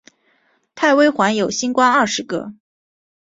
[0.73, 2.55] 太微垣有星官二十个。